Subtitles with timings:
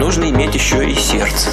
[0.00, 1.50] нужно иметь еще и сердце.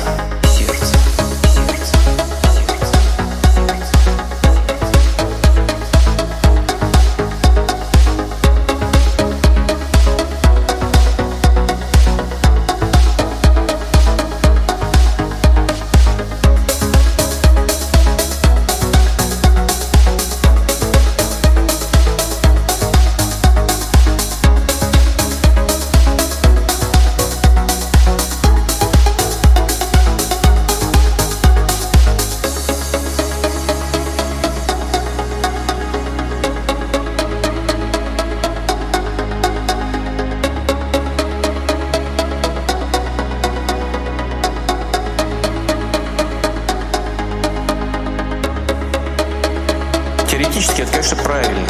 [50.38, 51.68] Теоретически это, конечно, правильно.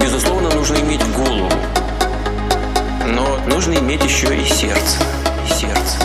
[0.00, 1.50] Безусловно, нужно иметь голову.
[3.04, 4.98] Но нужно иметь еще и сердце.
[5.46, 5.98] Сердце.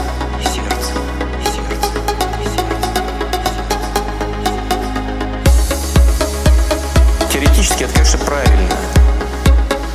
[7.32, 8.70] Теоретически это, конечно, правильно.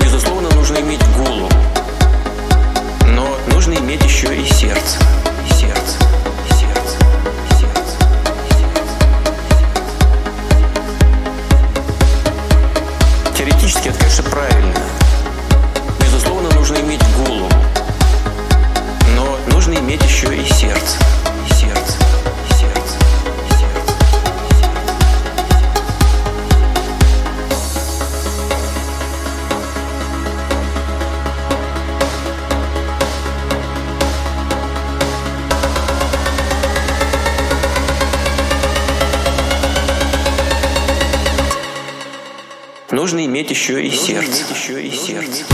[0.01, 1.54] Безусловно, нужно иметь голову.
[13.95, 14.75] Это, конечно, правильно.
[16.01, 17.54] Безусловно, нужно иметь голову.
[42.91, 44.45] Нужно иметь еще и сердце.
[44.53, 45.45] Еще и сердце.